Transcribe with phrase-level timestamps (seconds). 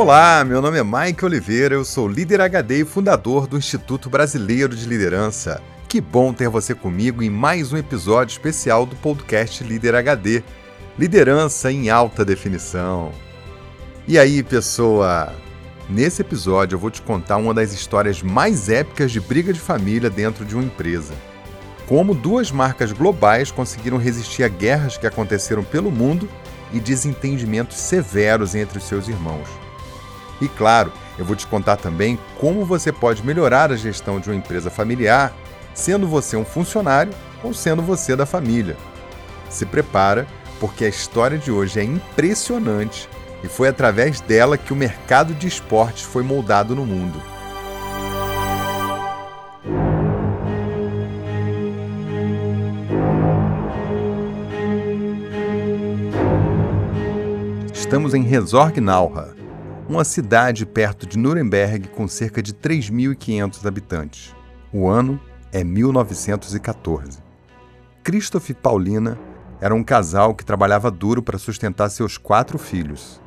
[0.00, 4.74] Olá, meu nome é Mike Oliveira, eu sou líder HD e fundador do Instituto Brasileiro
[4.74, 5.60] de Liderança.
[5.86, 10.42] Que bom ter você comigo em mais um episódio especial do podcast Líder HD.
[10.98, 13.12] Liderança em alta definição.
[14.08, 15.34] E aí, pessoa?
[15.86, 20.08] Nesse episódio eu vou te contar uma das histórias mais épicas de briga de família
[20.08, 21.12] dentro de uma empresa.
[21.86, 26.26] Como duas marcas globais conseguiram resistir a guerras que aconteceram pelo mundo
[26.72, 29.69] e desentendimentos severos entre os seus irmãos.
[30.40, 34.36] E claro, eu vou te contar também como você pode melhorar a gestão de uma
[34.36, 35.32] empresa familiar,
[35.74, 37.12] sendo você um funcionário
[37.42, 38.76] ou sendo você da família.
[39.48, 40.26] Se prepara,
[40.58, 43.08] porque a história de hoje é impressionante
[43.42, 47.20] e foi através dela que o mercado de esportes foi moldado no mundo.
[57.72, 59.34] Estamos em Resorgnauha,
[59.90, 64.36] uma cidade perto de Nuremberg com cerca de 3.500 habitantes.
[64.72, 65.20] O ano
[65.52, 67.18] é 1914.
[68.04, 69.18] Christoph e Paulina
[69.60, 73.20] eram um casal que trabalhava duro para sustentar seus quatro filhos.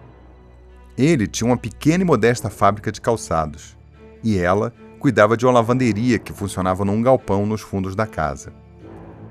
[0.98, 3.78] Ele tinha uma pequena e modesta fábrica de calçados,
[4.24, 8.54] e ela cuidava de uma lavanderia que funcionava num galpão nos fundos da casa.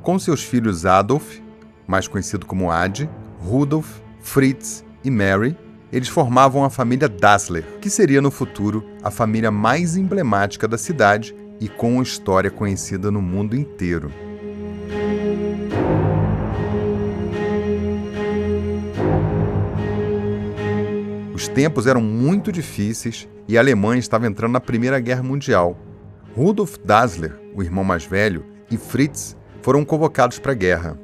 [0.02, 1.38] Com seus filhos Adolf,
[1.86, 3.08] mais conhecido como Ad,
[3.40, 5.56] Rudolf, Fritz e Mary,
[5.92, 11.34] eles formavam a família Dassler, que seria no futuro a família mais emblemática da cidade
[11.60, 14.10] e com uma história conhecida no mundo inteiro.
[21.34, 25.76] Os tempos eram muito difíceis e a Alemanha estava entrando na Primeira Guerra Mundial.
[26.34, 30.98] Rudolf Dassler, o irmão mais velho, e Fritz foram convocados para a guerra.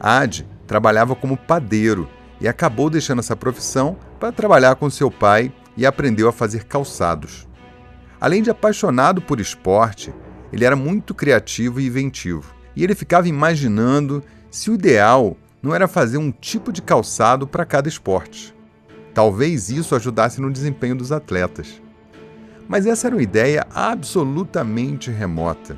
[0.00, 2.08] Ad trabalhava como padeiro
[2.40, 7.46] e acabou deixando essa profissão para trabalhar com seu pai e aprendeu a fazer calçados.
[8.18, 10.14] Além de apaixonado por esporte,
[10.50, 15.86] ele era muito criativo e inventivo, e ele ficava imaginando se o ideal não era
[15.86, 18.54] fazer um tipo de calçado para cada esporte.
[19.12, 21.82] Talvez isso ajudasse no desempenho dos atletas.
[22.66, 25.76] Mas essa era uma ideia absolutamente remota,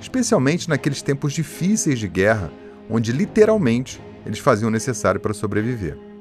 [0.00, 2.50] especialmente naqueles tempos difíceis de guerra,
[2.88, 6.11] onde literalmente eles faziam o necessário para sobreviver.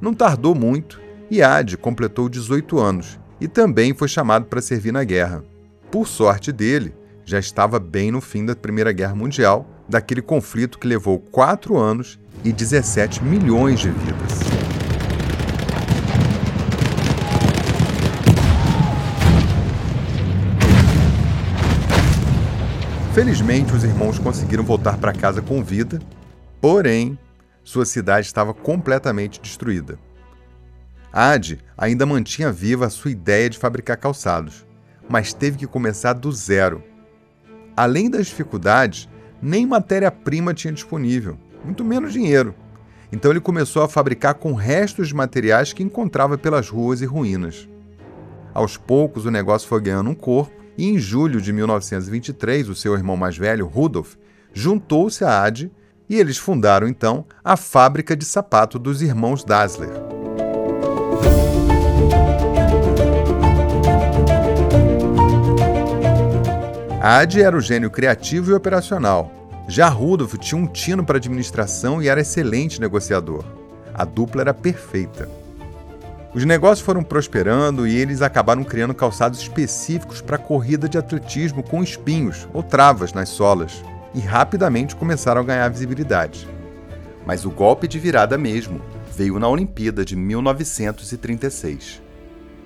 [0.00, 1.00] Não tardou muito
[1.30, 5.44] e Ad completou 18 anos e também foi chamado para servir na guerra.
[5.90, 6.94] Por sorte dele,
[7.24, 12.18] já estava bem no fim da Primeira Guerra Mundial, daquele conflito que levou quatro anos
[12.42, 14.40] e 17 milhões de vidas.
[23.12, 26.00] Felizmente, os irmãos conseguiram voltar para casa com vida
[26.60, 27.18] Porém,
[27.70, 29.96] sua cidade estava completamente destruída.
[31.12, 34.66] Ad ainda mantinha viva a sua ideia de fabricar calçados,
[35.08, 36.82] mas teve que começar do zero.
[37.76, 39.08] Além das dificuldades,
[39.40, 42.54] nem matéria-prima tinha disponível, muito menos dinheiro.
[43.12, 47.68] Então ele começou a fabricar com restos de materiais que encontrava pelas ruas e ruínas.
[48.52, 52.94] Aos poucos, o negócio foi ganhando um corpo e, em julho de 1923, o seu
[52.94, 54.16] irmão mais velho, Rudolf,
[54.52, 55.70] juntou-se a Ad
[56.10, 59.90] e eles fundaram então a fábrica de sapato dos irmãos Dassler.
[67.00, 69.30] Ad era o gênio criativo e operacional.
[69.68, 73.44] Já Rudolf tinha um tino para administração e era excelente negociador.
[73.94, 75.28] A dupla era perfeita.
[76.34, 81.84] Os negócios foram prosperando e eles acabaram criando calçados específicos para corrida de atletismo com
[81.84, 83.80] espinhos ou travas nas solas
[84.14, 86.48] e rapidamente começaram a ganhar visibilidade.
[87.26, 88.80] Mas o golpe de virada mesmo
[89.16, 92.02] veio na Olimpíada de 1936.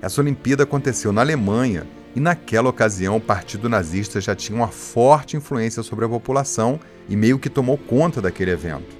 [0.01, 1.85] Essa Olimpíada aconteceu na Alemanha
[2.15, 7.15] e naquela ocasião o Partido Nazista já tinha uma forte influência sobre a população e
[7.15, 8.95] meio que tomou conta daquele evento.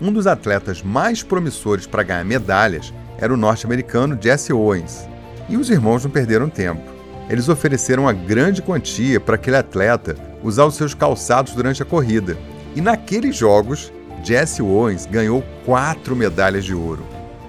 [0.00, 5.06] Um dos atletas mais promissores para ganhar medalhas era o norte-americano Jesse Owens,
[5.48, 6.91] e os irmãos não perderam tempo.
[7.28, 12.36] Eles ofereceram uma grande quantia para aquele atleta usar os seus calçados durante a corrida.
[12.74, 13.92] E naqueles jogos,
[14.22, 17.06] Jesse Owens ganhou quatro medalhas de ouro.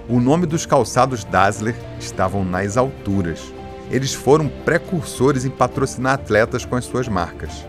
[0.08, 3.40] O nome dos calçados Dassler estavam nas alturas.
[3.90, 7.64] Eles foram precursores em patrocinar atletas com as suas marcas.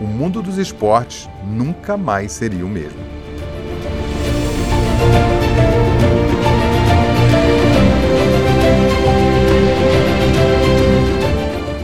[0.00, 3.21] O mundo dos esportes nunca mais seria o mesmo.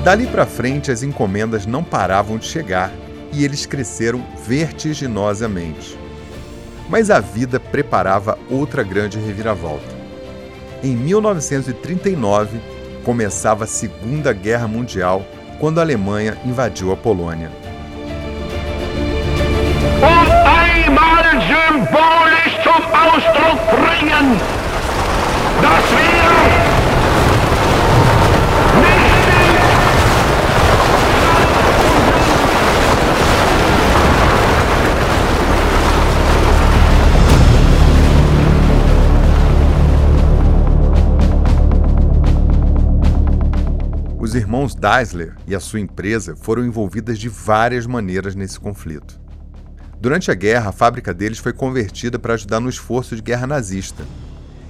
[0.08, 2.90] Dali para frente, as encomendas não paravam de chegar
[3.30, 5.98] e eles cresceram vertiginosamente.
[6.88, 9.94] Mas a vida preparava outra grande reviravolta.
[10.82, 12.58] Em 1939,
[13.04, 15.22] começava a Segunda Guerra Mundial,
[15.60, 17.52] quando a Alemanha invadiu a Polônia.
[21.68, 24.40] symbolisch zum Ausdruck bringen,
[25.60, 26.57] dass wir
[44.28, 49.18] Os irmãos Daisler e a sua empresa foram envolvidas de várias maneiras nesse conflito.
[49.98, 54.04] Durante a guerra, a fábrica deles foi convertida para ajudar no esforço de guerra nazista.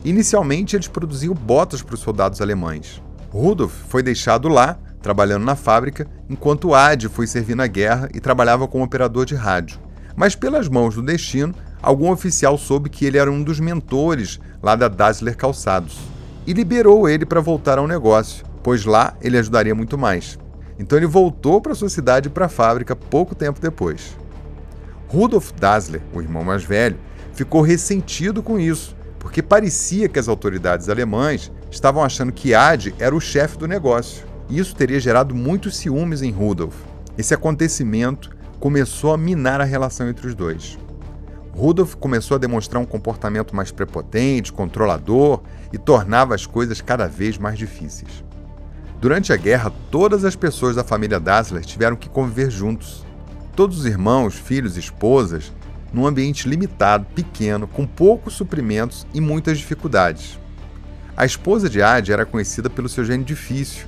[0.05, 3.03] Inicialmente, eles produziam botas para os soldados alemães.
[3.31, 8.69] Rudolf foi deixado lá, trabalhando na fábrica, enquanto Ad foi servir na guerra e trabalhava
[8.69, 9.81] como operador de rádio.
[10.15, 11.53] Mas, pelas mãos do destino,
[11.83, 15.99] algum oficial soube que ele era um dos mentores lá da Dassler Calçados
[16.47, 20.39] e liberou ele para voltar ao negócio, pois lá ele ajudaria muito mais.
[20.79, 24.15] Então ele voltou para sua cidade e para a fábrica pouco tempo depois.
[25.09, 26.99] Rudolf Dassler, o irmão mais velho,
[27.33, 33.17] ficou ressentido com isso, porque parecia que as autoridades alemãs estavam achando que Ad era
[33.17, 34.27] o chefe do negócio.
[34.51, 36.75] Isso teria gerado muitos ciúmes em Rudolf.
[37.17, 40.79] Esse acontecimento começou a minar a relação entre os dois.
[41.55, 45.41] Rudolf começou a demonstrar um comportamento mais prepotente, controlador
[45.73, 48.28] e tornava as coisas cada vez mais difíceis.
[49.01, 53.07] Durante a guerra, todas as pessoas da família Dassler tiveram que conviver juntos.
[53.55, 55.53] Todos os irmãos, filhos e esposas,
[55.93, 60.37] num ambiente limitado, pequeno, com poucos suprimentos e muitas dificuldades.
[61.17, 63.87] A esposa de Ad era conhecida pelo seu gênio difícil,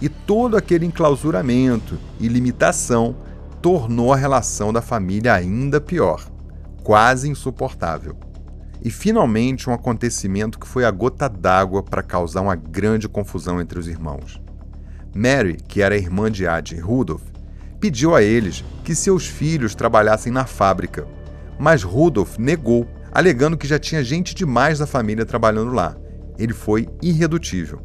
[0.00, 3.16] e todo aquele enclausuramento e limitação
[3.60, 6.24] tornou a relação da família ainda pior,
[6.84, 8.16] quase insuportável.
[8.80, 13.78] E finalmente um acontecimento que foi a gota d'água para causar uma grande confusão entre
[13.78, 14.40] os irmãos.
[15.14, 17.22] Mary, que era irmã de Ad e Rudolph,
[17.78, 21.06] pediu a eles que seus filhos trabalhassem na fábrica,
[21.58, 25.96] mas Rudolf negou, alegando que já tinha gente demais da família trabalhando lá.
[26.38, 27.80] Ele foi irredutível.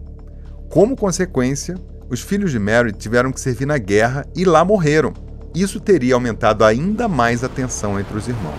[0.70, 1.76] Como consequência,
[2.10, 5.14] os filhos de Mary tiveram que servir na guerra e lá morreram.
[5.54, 8.56] Isso teria aumentado ainda mais a tensão entre os irmãos.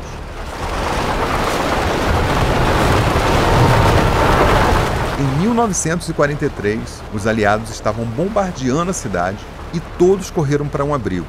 [5.18, 9.38] Em 1943, os aliados estavam bombardeando a cidade
[9.74, 11.26] e todos correram para um abrigo.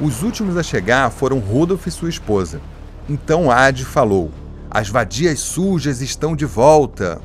[0.00, 2.60] Os últimos a chegar foram Rudolf e sua esposa.
[3.08, 4.32] Então Ad falou:
[4.68, 7.20] As vadias sujas estão de volta.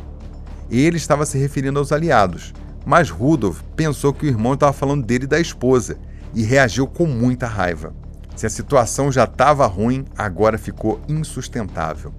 [0.69, 2.53] Ele estava se referindo aos aliados,
[2.85, 5.97] mas Rudolf pensou que o irmão estava falando dele e da esposa
[6.35, 7.93] e reagiu com muita raiva.
[8.35, 12.13] Se a situação já estava ruim, agora ficou insustentável.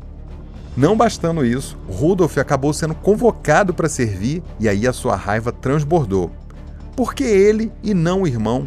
[0.76, 6.32] Não bastando isso, Rudolf acabou sendo convocado para servir e aí a sua raiva transbordou.
[6.96, 8.66] Por que ele e não o irmão?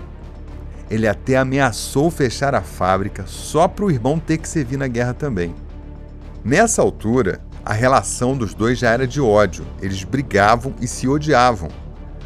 [0.89, 5.13] Ele até ameaçou fechar a fábrica só para o irmão ter que servir na guerra
[5.13, 5.53] também.
[6.45, 11.67] Nessa altura, a relação dos dois já era de ódio, eles brigavam e se odiavam.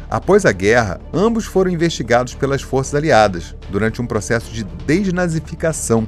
[0.08, 6.06] Após a guerra, ambos foram investigados pelas forças aliadas durante um processo de desnazificação.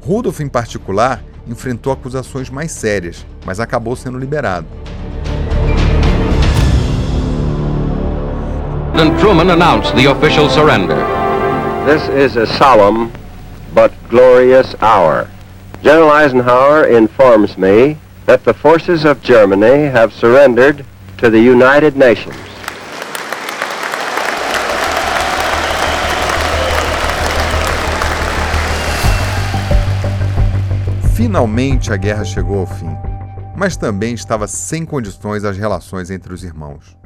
[0.00, 4.66] Rudolf, em particular, enfrentou acusações mais sérias, mas acabou sendo liberado.
[8.92, 10.96] President Truman announced the official surrender.
[11.86, 13.10] This is a solemn
[13.74, 15.26] but glorious hour.
[15.82, 20.84] General Eisenhower informs me that the forces of Germany have surrendered
[21.16, 22.36] to the United Nations.
[31.20, 32.96] Finalmente a guerra chegou ao fim,
[33.56, 36.98] mas também estava sem condições as relações entre os irmãos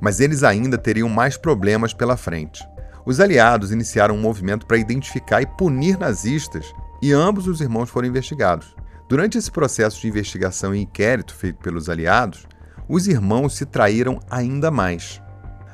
[0.00, 2.66] mas eles ainda teriam mais problemas pela frente.
[3.04, 8.08] Os aliados iniciaram um movimento para identificar e punir nazistas, e ambos os irmãos foram
[8.08, 8.74] investigados.
[9.08, 12.46] Durante esse processo de investigação e inquérito feito pelos aliados,
[12.88, 15.20] os irmãos se traíram ainda mais.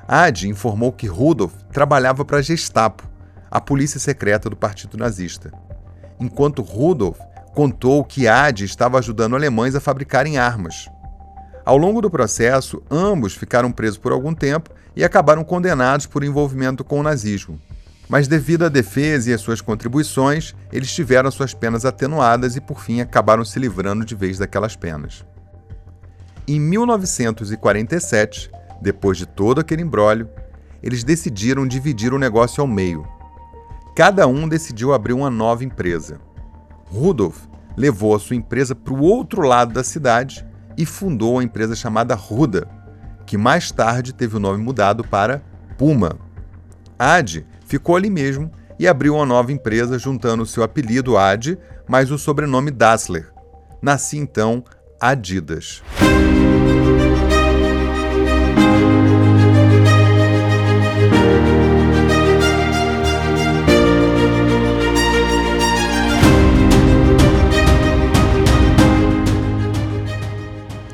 [0.08, 3.08] Ad informou que Rudolf trabalhava para a Gestapo,
[3.50, 5.52] a polícia secreta do Partido Nazista,
[6.18, 7.18] enquanto Rudolf
[7.56, 10.90] contou que Ad estava ajudando alemães a fabricarem armas.
[11.64, 16.84] Ao longo do processo, ambos ficaram presos por algum tempo e acabaram condenados por envolvimento
[16.84, 17.58] com o nazismo.
[18.10, 22.78] Mas, devido à defesa e às suas contribuições, eles tiveram suas penas atenuadas e, por
[22.78, 25.24] fim, acabaram se livrando de vez daquelas penas.
[26.46, 28.50] Em 1947,
[28.82, 30.28] depois de todo aquele embrólio,
[30.82, 33.08] eles decidiram dividir o negócio ao meio.
[33.96, 36.20] Cada um decidiu abrir uma nova empresa.
[36.86, 41.74] Rudolf levou a sua empresa para o outro lado da cidade e fundou a empresa
[41.74, 42.68] chamada Ruda,
[43.26, 45.42] que mais tarde teve o nome mudado para
[45.76, 46.16] Puma.
[46.98, 52.18] Ad ficou ali mesmo e abriu uma nova empresa juntando seu apelido Ad mais o
[52.18, 53.30] sobrenome Dassler.
[53.82, 54.64] Nasci então
[55.00, 55.82] Adidas.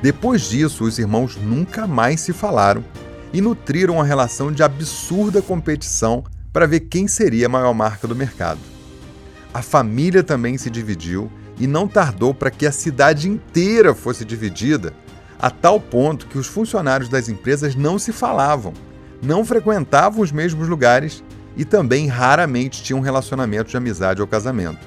[0.02, 2.84] Depois disso, os irmãos nunca mais se falaram
[3.32, 8.16] e nutriram uma relação de absurda competição para ver quem seria a maior marca do
[8.16, 8.58] mercado.
[9.54, 14.92] A família também se dividiu e não tardou para que a cidade inteira fosse dividida,
[15.38, 18.72] a tal ponto que os funcionários das empresas não se falavam,
[19.22, 21.22] não frequentavam os mesmos lugares
[21.56, 24.80] e também raramente tinham relacionamento de amizade ou casamento.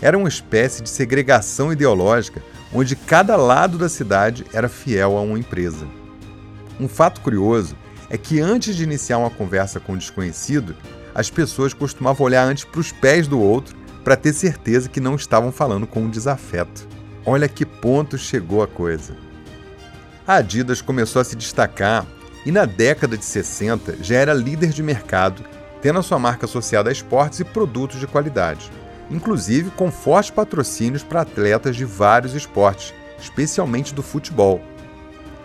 [0.00, 2.42] Era uma espécie de segregação ideológica
[2.74, 5.86] onde cada lado da cidade era fiel a uma empresa.
[6.80, 7.76] Um fato curioso
[8.08, 10.74] é que antes de iniciar uma conversa com um desconhecido,
[11.14, 15.14] as pessoas costumavam olhar antes para os pés do outro para ter certeza que não
[15.14, 16.88] estavam falando com um desafeto.
[17.24, 19.16] Olha que ponto chegou a coisa.
[20.26, 22.06] A Adidas começou a se destacar
[22.44, 25.44] e na década de 60 já era líder de mercado,
[25.80, 28.70] tendo a sua marca associada a esportes e produtos de qualidade
[29.12, 34.60] inclusive com fortes patrocínios para atletas de vários esportes, especialmente do futebol.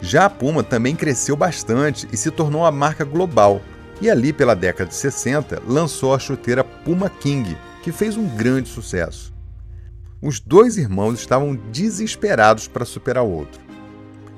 [0.01, 3.61] Já a Puma também cresceu bastante e se tornou uma marca global,
[3.99, 8.69] e ali pela década de 60 lançou a chuteira Puma King, que fez um grande
[8.69, 9.33] sucesso.
[10.21, 13.61] Os dois irmãos estavam desesperados para superar o outro.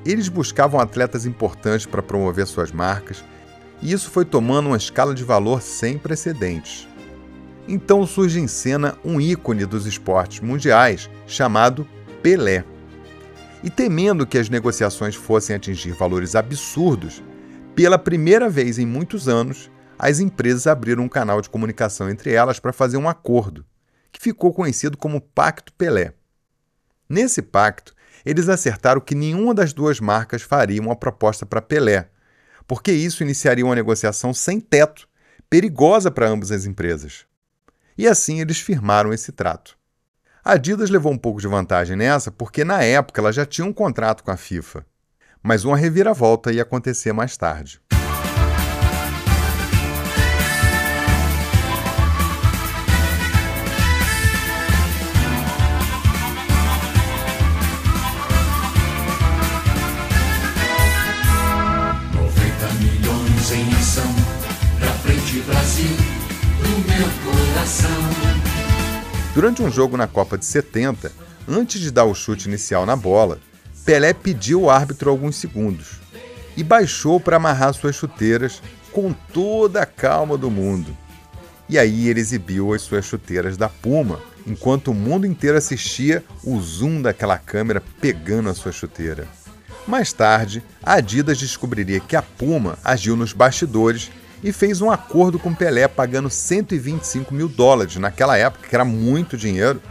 [0.05, 3.23] Eles buscavam atletas importantes para promover suas marcas,
[3.81, 6.88] e isso foi tomando uma escala de valor sem precedentes.
[7.71, 11.87] Então surge em cena um ícone dos esportes mundiais chamado
[12.19, 12.65] Pelé.
[13.63, 17.21] E temendo que as negociações fossem atingir valores absurdos,
[17.75, 22.59] pela primeira vez em muitos anos, as empresas abriram um canal de comunicação entre elas
[22.59, 23.63] para fazer um acordo,
[24.11, 26.13] que ficou conhecido como Pacto Pelé.
[27.07, 27.93] Nesse pacto,
[28.25, 32.09] eles acertaram que nenhuma das duas marcas faria uma proposta para Pelé,
[32.65, 35.07] porque isso iniciaria uma negociação sem teto,
[35.47, 37.28] perigosa para ambas as empresas
[37.99, 39.77] e assim eles firmaram esse trato.
[40.41, 43.73] A Adidas levou um pouco de vantagem nessa porque na época ela já tinha um
[43.73, 44.85] contrato com a FIFA,
[45.43, 47.81] mas uma reviravolta ia acontecer mais tarde.
[65.45, 66.19] Brasil
[66.87, 67.89] meu coração.
[69.33, 71.11] Durante um jogo na Copa de 70,
[71.47, 73.37] antes de dar o chute inicial na bola,
[73.85, 75.99] Pelé pediu ao árbitro alguns segundos
[76.55, 78.61] e baixou para amarrar suas chuteiras
[78.91, 80.95] com toda a calma do mundo.
[81.67, 86.59] E aí ele exibiu as suas chuteiras da Puma, enquanto o mundo inteiro assistia o
[86.61, 89.27] zoom daquela câmera pegando a sua chuteira.
[89.85, 94.11] Mais tarde, a Adidas descobriria que a Puma agiu nos bastidores
[94.43, 99.37] e fez um acordo com Pelé pagando 125 mil dólares naquela época, que era muito
[99.37, 99.81] dinheiro,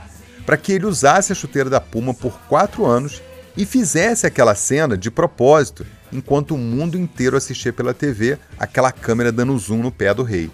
[0.47, 3.23] para que ele usasse a chuteira da Puma por quatro anos
[3.57, 9.33] e fizesse aquela cena de propósito, enquanto o mundo inteiro assistia pela TV aquela câmera
[9.33, 10.51] dando zoom no pé do rei.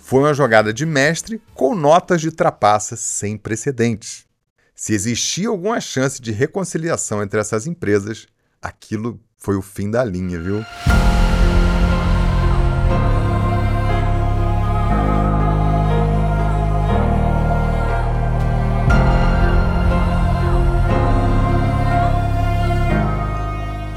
[0.00, 4.24] Foi uma jogada de mestre com notas de trapaça sem precedentes.
[4.74, 8.26] Se existia alguma chance de reconciliação entre essas empresas,
[8.62, 10.64] aquilo foi o fim da linha, viu?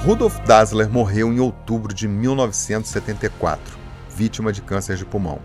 [0.03, 3.77] Rudolf Dassler morreu em outubro de 1974,
[4.09, 5.37] vítima de câncer de pulmão.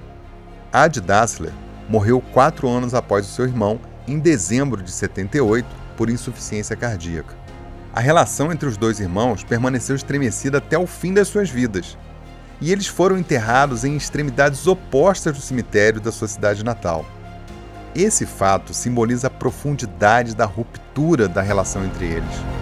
[0.72, 1.52] Ad Dassler
[1.90, 7.36] morreu quatro anos após o seu irmão, em dezembro de 78, por insuficiência cardíaca.
[7.92, 11.98] A relação entre os dois irmãos permaneceu estremecida até o fim das suas vidas,
[12.58, 17.04] e eles foram enterrados em extremidades opostas do cemitério da sua cidade natal.
[17.94, 22.55] Esse fato simboliza a profundidade da ruptura da relação entre eles.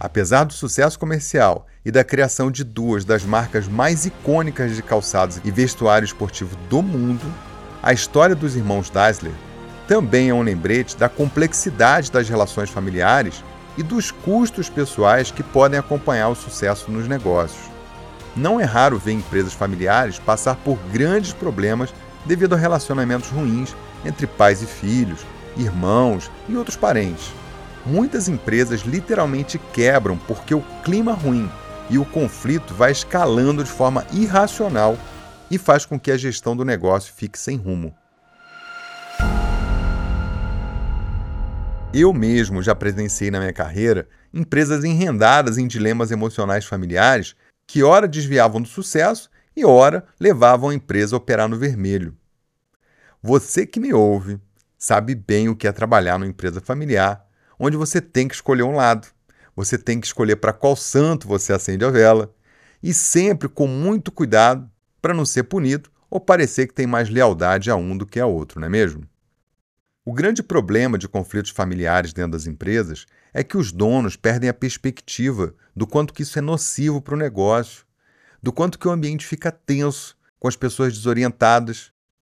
[0.00, 5.40] Apesar do sucesso comercial e da criação de duas das marcas mais icônicas de calçados
[5.44, 7.24] e vestuário esportivo do mundo,
[7.82, 9.32] a história dos irmãos Dassler
[9.88, 13.42] também é um lembrete da complexidade das relações familiares
[13.76, 17.68] e dos custos pessoais que podem acompanhar o sucesso nos negócios.
[18.36, 21.92] Não é raro ver empresas familiares passar por grandes problemas
[22.24, 23.74] devido a relacionamentos ruins
[24.04, 25.24] entre pais e filhos
[25.56, 27.32] irmãos e outros parentes.
[27.88, 31.50] Muitas empresas literalmente quebram porque o clima é ruim
[31.88, 34.98] e o conflito vai escalando de forma irracional
[35.50, 37.96] e faz com que a gestão do negócio fique sem rumo.
[41.94, 47.34] Eu mesmo já presenciei na minha carreira empresas enrendadas em dilemas emocionais familiares
[47.66, 52.14] que ora desviavam do sucesso e ora levavam a empresa a operar no vermelho.
[53.22, 54.38] Você que me ouve
[54.76, 57.27] sabe bem o que é trabalhar numa empresa familiar,
[57.58, 59.08] onde você tem que escolher um lado.
[59.56, 62.32] Você tem que escolher para qual santo você acende a vela
[62.82, 64.70] e sempre com muito cuidado
[65.02, 68.26] para não ser punido ou parecer que tem mais lealdade a um do que a
[68.26, 69.02] outro, não é mesmo?
[70.04, 74.54] O grande problema de conflitos familiares dentro das empresas é que os donos perdem a
[74.54, 77.84] perspectiva do quanto que isso é nocivo para o negócio,
[78.42, 81.92] do quanto que o ambiente fica tenso, com as pessoas desorientadas.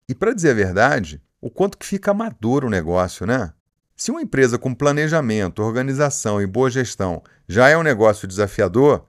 [0.09, 3.53] E para dizer a verdade, o quanto que fica amador o negócio, né?
[4.01, 9.05] Se uma empresa com planejamento, organização e boa gestão já é um negócio desafiador,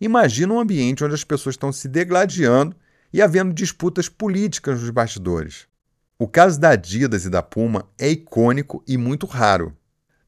[0.00, 2.74] imagina um ambiente onde as pessoas estão se degladiando
[3.12, 5.66] e havendo disputas políticas nos bastidores.
[6.18, 9.76] O caso da Adidas e da Puma é icônico e muito raro.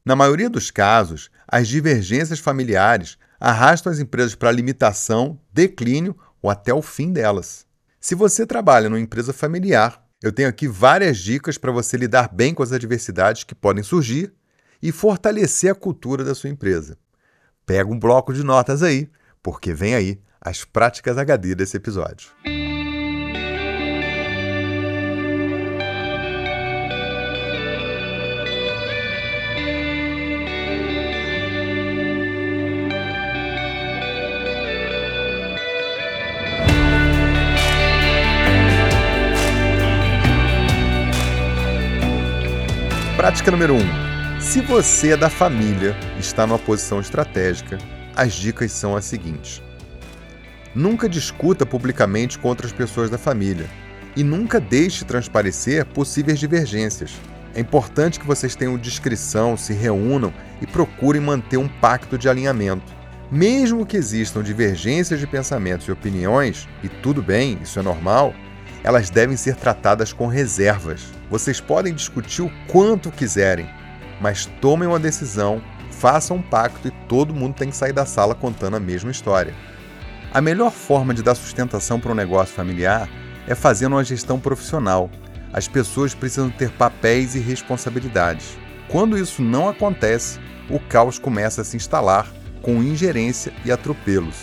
[0.05, 6.71] Na maioria dos casos, as divergências familiares arrastam as empresas para limitação, declínio ou até
[6.71, 7.65] o fim delas.
[7.99, 12.53] Se você trabalha numa empresa familiar, eu tenho aqui várias dicas para você lidar bem
[12.53, 14.33] com as adversidades que podem surgir
[14.81, 16.97] e fortalecer a cultura da sua empresa.
[17.65, 19.09] Pega um bloco de notas aí,
[19.41, 22.29] porque vem aí as práticas HD desse episódio.
[43.23, 43.77] Prática número 1.
[43.77, 44.41] Um.
[44.41, 47.77] Se você é da família e está numa posição estratégica,
[48.13, 49.63] as dicas são as seguintes.
[50.75, 53.65] Nunca discuta publicamente com outras pessoas da família
[54.13, 57.13] e nunca deixe transparecer possíveis divergências.
[57.55, 62.91] É importante que vocês tenham discrição, se reúnam e procurem manter um pacto de alinhamento.
[63.31, 68.33] Mesmo que existam divergências de pensamentos e opiniões, e tudo bem, isso é normal,
[68.83, 71.05] elas devem ser tratadas com reservas.
[71.33, 73.67] Vocês podem discutir o quanto quiserem,
[74.21, 78.35] mas tomem uma decisão, façam um pacto e todo mundo tem que sair da sala
[78.35, 79.51] contando a mesma história.
[80.31, 83.09] A melhor forma de dar sustentação para um negócio familiar
[83.47, 85.09] é fazendo uma gestão profissional.
[85.51, 88.55] As pessoas precisam ter papéis e responsabilidades.
[88.87, 94.37] Quando isso não acontece, o caos começa a se instalar com ingerência e atropelos.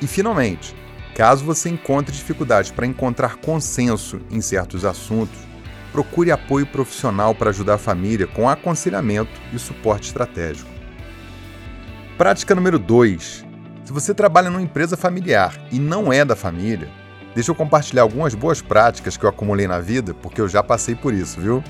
[0.00, 0.76] E finalmente,
[1.14, 5.49] Caso você encontre dificuldades para encontrar consenso em certos assuntos,
[5.92, 10.70] procure apoio profissional para ajudar a família com aconselhamento e suporte estratégico.
[12.16, 13.44] Prática número 2.
[13.84, 16.88] Se você trabalha numa empresa familiar e não é da família,
[17.34, 20.94] deixa eu compartilhar algumas boas práticas que eu acumulei na vida, porque eu já passei
[20.94, 21.62] por isso, viu?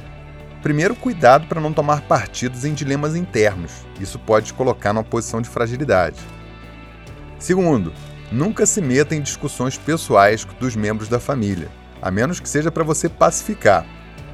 [0.62, 3.72] Primeiro, cuidado para não tomar partidos em dilemas internos.
[3.98, 6.20] Isso pode te colocar numa posição de fragilidade.
[7.38, 7.90] Segundo,
[8.32, 11.68] Nunca se meta em discussões pessoais dos membros da família,
[12.00, 13.84] a menos que seja para você pacificar,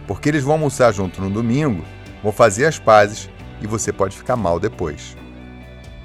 [0.06, 1.84] porque eles vão almoçar junto no domingo,
[2.22, 3.28] vão fazer as pazes
[3.60, 5.16] e você pode ficar mal depois.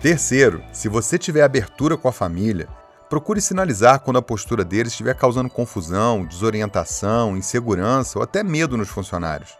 [0.02, 2.68] Terceiro, se você tiver abertura com a família,
[3.10, 8.90] procure sinalizar quando a postura deles estiver causando confusão, desorientação, insegurança ou até medo nos
[8.90, 9.56] funcionários.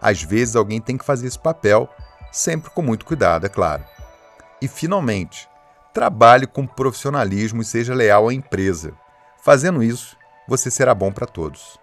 [0.00, 1.88] Às vezes alguém tem que fazer esse papel,
[2.32, 3.84] sempre com muito cuidado, é claro.
[4.62, 5.48] E finalmente,
[5.96, 8.92] Trabalhe com profissionalismo e seja leal à empresa.
[9.42, 10.14] Fazendo isso,
[10.46, 11.78] você será bom para todos.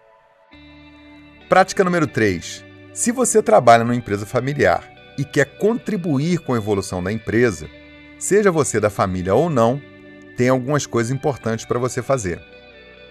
[1.54, 2.66] Prática número 3.
[2.96, 7.70] Se você trabalha numa empresa familiar e quer contribuir com a evolução da empresa,
[8.18, 9.80] seja você da família ou não,
[10.36, 12.42] tem algumas coisas importantes para você fazer.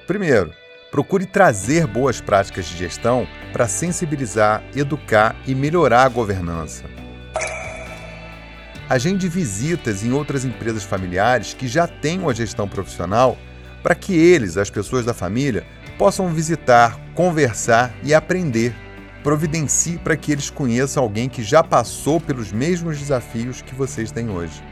[0.08, 0.52] Primeiro,
[0.90, 6.82] procure trazer boas práticas de gestão para sensibilizar, educar e melhorar a governança
[8.88, 13.38] agende visitas em outras empresas familiares que já têm uma gestão profissional
[13.84, 15.64] para que eles, as pessoas da família,
[15.98, 18.74] possam visitar, conversar e aprender.
[19.22, 24.28] Providencie para que eles conheçam alguém que já passou pelos mesmos desafios que vocês têm
[24.28, 24.62] hoje.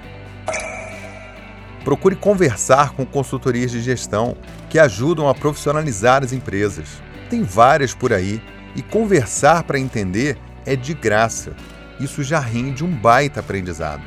[1.84, 4.36] Procure conversar com consultorias de gestão
[4.68, 6.88] que ajudam a profissionalizar as empresas.
[7.28, 8.42] Tem várias por aí
[8.74, 11.54] e conversar para entender é de graça
[12.00, 14.02] isso já rende um baita aprendizado.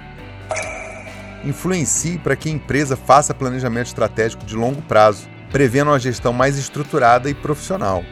[1.46, 6.58] Influencie para que a empresa faça planejamento estratégico de longo prazo, prevendo uma gestão mais
[6.58, 8.04] estruturada e profissional.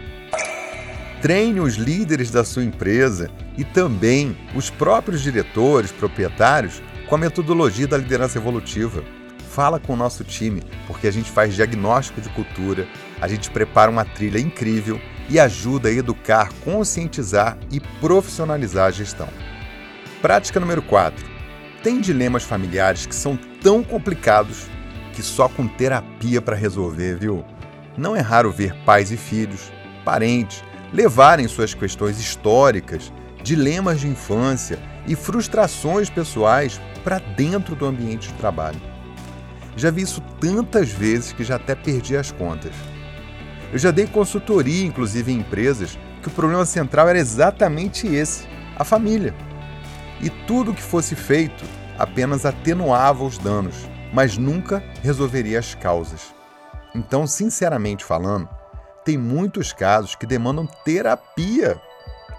[1.23, 7.87] Treine os líderes da sua empresa e também os próprios diretores, proprietários, com a metodologia
[7.87, 9.03] da liderança evolutiva.
[9.49, 12.87] Fala com o nosso time, porque a gente faz diagnóstico de cultura,
[13.19, 19.27] a gente prepara uma trilha incrível e ajuda a educar, conscientizar e profissionalizar a gestão.
[20.21, 21.25] Prática número 4.
[21.81, 24.67] Tem dilemas familiares que são tão complicados
[25.13, 27.43] que só com terapia para resolver, viu?
[27.97, 29.71] Não é raro ver pais e filhos,
[30.03, 33.11] parentes, levarem suas questões históricas,
[33.43, 38.81] dilemas de infância e frustrações pessoais para dentro do ambiente de trabalho.
[39.75, 42.73] Já vi isso tantas vezes que já até perdi as contas.
[43.71, 48.83] Eu já dei consultoria, inclusive em empresas, que o problema central era exatamente esse: a
[48.83, 49.33] família.
[50.21, 51.63] E tudo que fosse feito
[51.97, 53.75] apenas atenuava os danos,
[54.11, 56.33] mas nunca resolveria as causas.
[56.93, 58.49] Então, sinceramente falando,
[59.05, 61.81] tem muitos casos que demandam terapia.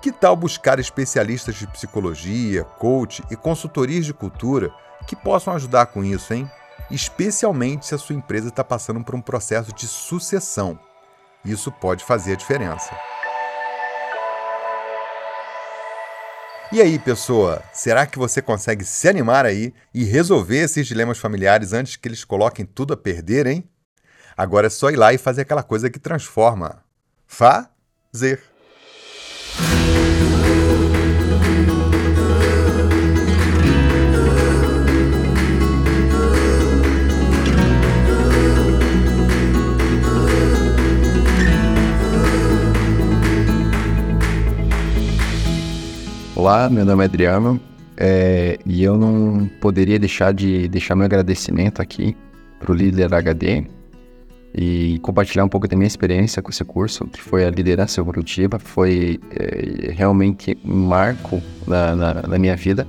[0.00, 4.70] Que tal buscar especialistas de psicologia, coach e consultorias de cultura
[5.06, 6.50] que possam ajudar com isso, hein?
[6.90, 10.78] Especialmente se a sua empresa está passando por um processo de sucessão.
[11.44, 12.90] Isso pode fazer a diferença.
[16.72, 21.74] E aí, pessoa, será que você consegue se animar aí e resolver esses dilemas familiares
[21.74, 23.68] antes que eles coloquem tudo a perder, hein?
[24.34, 26.82] Agora é só ir lá e fazer aquela coisa que transforma.
[27.26, 28.42] Fazer.
[46.42, 47.60] Olá, meu nome é Adriano
[47.96, 52.16] é, e eu não poderia deixar de deixar meu agradecimento aqui
[52.58, 53.64] para o líder HD
[54.52, 58.58] e compartilhar um pouco da minha experiência com esse curso, que foi a liderança evolutiva,
[58.58, 62.88] foi é, realmente um marco na, na, na minha vida.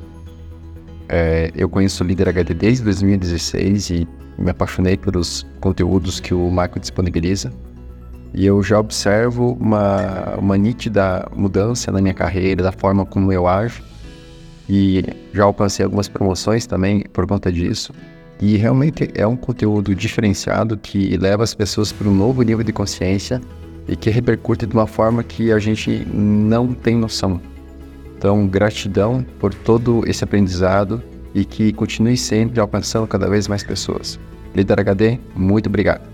[1.08, 6.50] É, eu conheço o Líder HD desde 2016 e me apaixonei pelos conteúdos que o
[6.50, 7.54] Marco disponibiliza.
[8.34, 13.48] E eu já observo uma, uma nítida mudança na minha carreira, da forma como eu
[13.48, 13.84] ajo.
[14.67, 17.93] E já alcancei algumas promoções também por conta disso.
[18.41, 22.74] E realmente é um conteúdo diferenciado que leva as pessoas para um novo nível de
[22.74, 23.39] consciência
[23.88, 27.39] e que repercute de uma forma que a gente não tem noção.
[28.17, 31.04] Então, gratidão por todo esse aprendizado
[31.36, 34.19] e que continue sempre alcançando cada vez mais pessoas.
[34.56, 36.12] Líder HD, muito obrigado.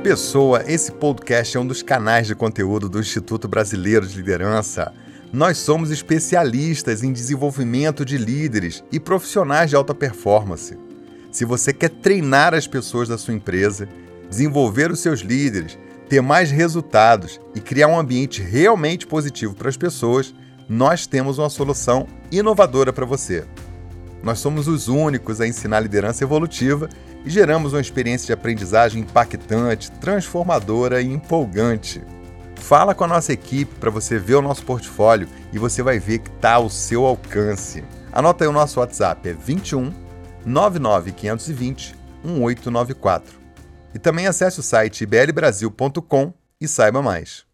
[0.01, 4.91] Pessoa, esse podcast é um dos canais de conteúdo do Instituto Brasileiro de Liderança.
[5.35, 10.79] Nós somos especialistas em desenvolvimento de líderes e profissionais de alta performance.
[11.29, 13.85] Se você quer treinar as pessoas da sua empresa,
[14.29, 19.75] desenvolver os seus líderes, ter mais resultados e criar um ambiente realmente positivo para as
[19.75, 20.33] pessoas,
[20.69, 23.43] nós temos uma solução inovadora para você.
[24.23, 26.87] Nós somos os únicos a ensinar liderança evolutiva
[27.25, 32.01] e geramos uma experiência de aprendizagem impactante, transformadora e empolgante.
[32.55, 36.19] Fala com a nossa equipe para você ver o nosso portfólio e você vai ver
[36.19, 37.83] que está ao seu alcance.
[38.11, 39.93] Anota aí o nosso WhatsApp, é 21
[40.45, 43.33] 99 520 1894.
[43.93, 47.45] E também acesse o site iblbrasil.com e saiba mais.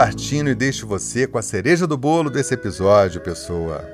[0.00, 3.86] Partindo e deixo você com a cereja do bolo desse episódio, pessoa.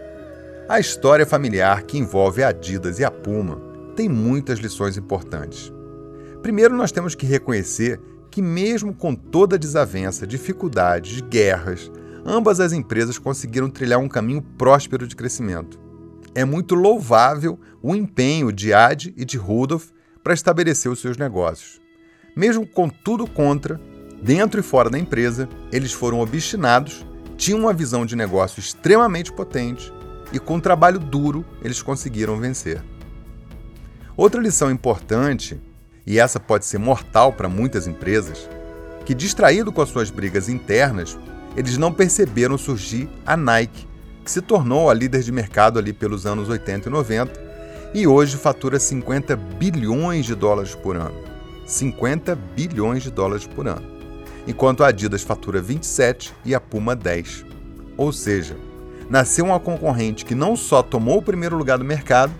[0.68, 3.60] A história familiar que envolve a Adidas e a Puma
[3.96, 5.72] tem muitas lições importantes.
[6.42, 11.90] Primeiro, nós temos que reconhecer que, mesmo com toda a desavença, dificuldades, guerras,
[12.24, 15.76] ambas as empresas conseguiram trilhar um caminho próspero de crescimento.
[16.36, 19.90] É muito louvável o empenho de Ad e de Rudolf
[20.22, 21.80] para estabelecer os seus negócios.
[22.36, 23.80] Mesmo com tudo contra,
[24.22, 27.04] dentro e fora da empresa, eles foram obstinados,
[27.36, 29.92] tinham uma visão de negócio extremamente potente
[30.32, 32.82] e, com trabalho duro, eles conseguiram vencer.
[34.16, 35.60] Outra lição importante,
[36.06, 38.48] e essa pode ser mortal para muitas empresas,
[39.04, 41.18] que distraído com as suas brigas internas,
[41.56, 43.86] eles não perceberam surgir a Nike,
[44.24, 47.46] que se tornou a líder de mercado ali pelos anos 80 e 90
[47.94, 51.14] e hoje fatura 50 bilhões de dólares por ano.
[51.66, 53.95] 50 bilhões de dólares por ano.
[54.46, 57.44] Enquanto a Adidas fatura 27 e a Puma 10.
[57.96, 58.56] Ou seja,
[59.10, 62.32] nasceu uma concorrente que não só tomou o primeiro lugar do mercado,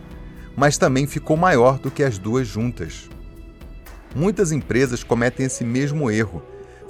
[0.57, 3.09] mas também ficou maior do que as duas juntas.
[4.15, 6.43] Muitas empresas cometem esse mesmo erro,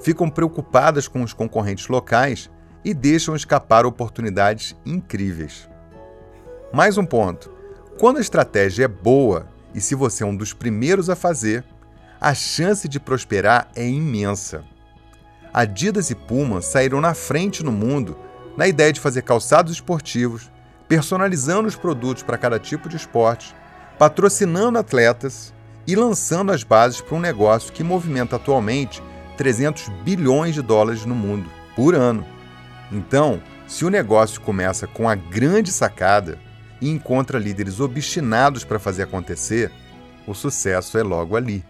[0.03, 2.51] ficam preocupadas com os concorrentes locais
[2.85, 5.69] e deixam escapar oportunidades incríveis.
[6.73, 7.51] Mais um ponto:
[7.99, 11.65] quando a estratégia é boa e se você é um dos primeiros a fazer,
[12.21, 14.65] a chance de prosperar é imensa.
[15.57, 18.14] Adidas e Puma saíram na frente no mundo
[18.59, 20.53] na ideia de fazer calçados esportivos,
[20.87, 23.57] personalizando os produtos para cada tipo de esporte,
[23.99, 25.55] patrocinando atletas
[25.87, 29.03] e lançando as bases para um negócio que movimenta atualmente
[29.38, 32.27] 300 bilhões de dólares no mundo por ano.
[32.92, 36.38] Então, se o negócio começa com a grande sacada
[36.83, 39.73] e encontra líderes obstinados para fazer acontecer,
[40.27, 41.64] o sucesso é logo ali.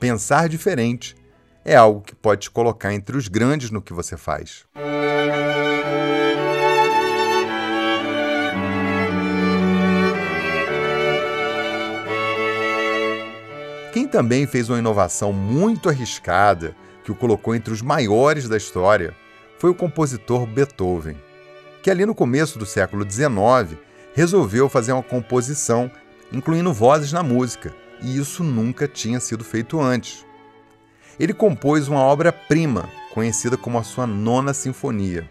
[0.00, 1.19] Pensar diferente
[1.64, 4.64] é algo que pode te colocar entre os grandes no que você faz.
[13.92, 19.14] Quem também fez uma inovação muito arriscada, que o colocou entre os maiores da história,
[19.58, 21.16] foi o compositor Beethoven,
[21.82, 23.78] que ali no começo do século XIX
[24.14, 25.90] resolveu fazer uma composição
[26.32, 30.24] incluindo vozes na música, e isso nunca tinha sido feito antes.
[31.20, 35.28] Ele compôs uma obra-prima, conhecida como a sua Nona Sinfonia.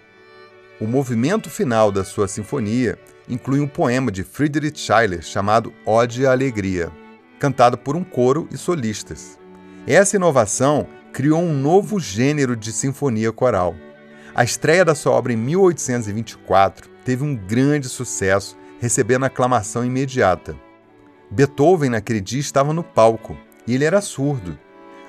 [0.79, 2.95] O movimento final da sua sinfonia
[3.27, 6.91] inclui um poema de Friedrich Schiller chamado Ode à Alegria,
[7.39, 9.39] cantado por um coro e solistas.
[9.87, 13.73] Essa inovação criou um novo gênero de sinfonia coral.
[14.35, 20.55] A estreia da sua obra em 1824 teve um grande sucesso, recebendo aclamação imediata.
[21.31, 24.55] Beethoven, naquele dia, estava no palco e ele era surdo.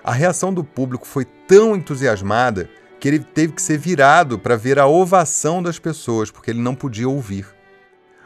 [0.03, 4.79] A reação do público foi tão entusiasmada que ele teve que ser virado para ver
[4.79, 7.47] a ovação das pessoas, porque ele não podia ouvir.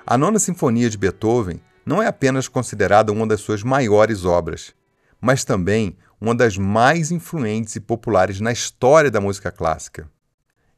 [0.06, 4.72] A Nona Sinfonia de Beethoven não é apenas considerada uma das suas maiores obras,
[5.20, 10.08] mas também uma das mais influentes e populares na história da música clássica.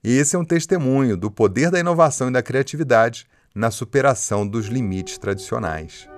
[0.02, 4.66] E esse é um testemunho do poder da inovação e da criatividade na superação dos
[4.66, 6.08] limites tradicionais.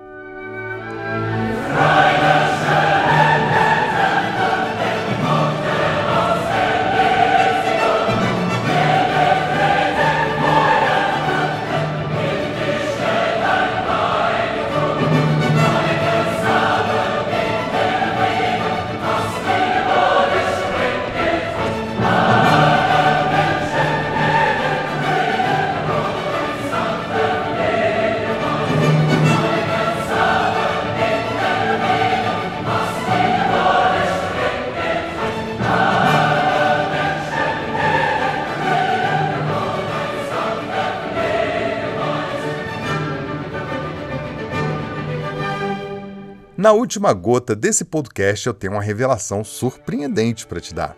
[46.58, 50.96] Na última gota desse podcast, eu tenho uma revelação surpreendente para te dar.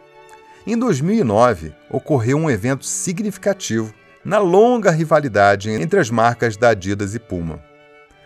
[0.66, 3.92] Em 2009, ocorreu um evento significativo
[4.24, 7.62] na longa rivalidade entre as marcas da Adidas e Puma.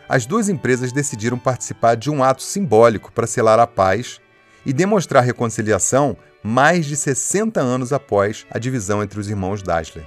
[0.09, 4.21] As duas empresas decidiram participar de um ato simbólico para selar a paz
[4.65, 10.07] e demonstrar reconciliação mais de 60 anos após a divisão entre os irmãos Dassler.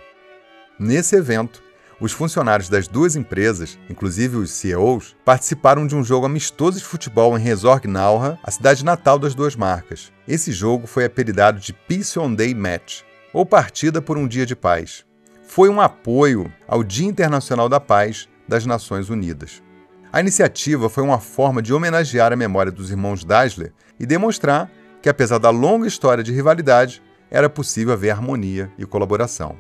[0.79, 1.61] Nesse evento,
[1.99, 7.37] os funcionários das duas empresas, inclusive os CEOs, participaram de um jogo amistoso de futebol
[7.37, 10.11] em Resorgnauha, a cidade natal das duas marcas.
[10.27, 13.01] Esse jogo foi apelidado de Peace on Day Match,
[13.33, 15.05] ou Partida por um Dia de Paz.
[15.47, 19.63] Foi um apoio ao Dia Internacional da Paz das Nações Unidas.
[20.11, 25.09] A iniciativa foi uma forma de homenagear a memória dos irmãos Dassler e demonstrar que,
[25.09, 29.57] apesar da longa história de rivalidade, era possível haver harmonia e colaboração.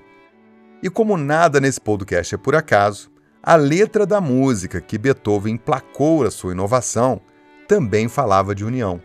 [0.81, 3.09] E como nada nesse podcast é por acaso,
[3.41, 7.19] a letra da música que Beethoven emplacou a sua inovação
[7.67, 9.01] também falava de união.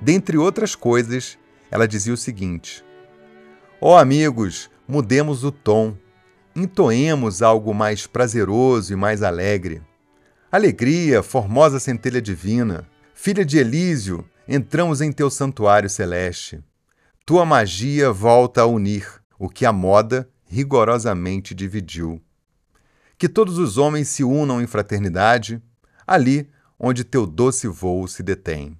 [0.00, 1.38] Dentre outras coisas,
[1.70, 2.84] ela dizia o seguinte:
[3.80, 5.96] Ó oh, amigos, mudemos o tom,
[6.54, 9.82] entoemos algo mais prazeroso e mais alegre.
[10.50, 16.62] Alegria, formosa centelha divina, filha de Elísio, entramos em teu santuário celeste.
[17.24, 22.20] Tua magia volta a unir o que a moda rigorosamente dividiu.
[23.16, 25.62] Que todos os homens se unam em fraternidade,
[26.06, 28.76] ali onde teu doce voo se detém.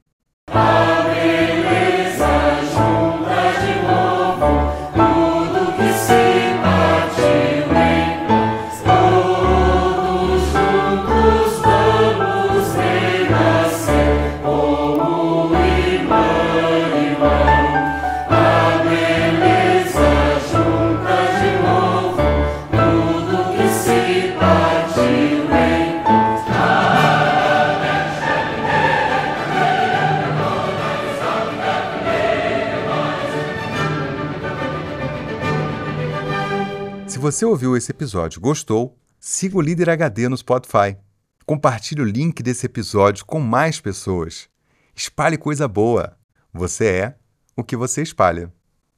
[37.32, 40.98] Você ouviu esse episódio e gostou, siga o Líder HD no Spotify.
[41.46, 44.50] Compartilhe o link desse episódio com mais pessoas.
[44.94, 46.14] Espalhe coisa boa.
[46.52, 47.16] Você é
[47.56, 48.52] o que você espalha.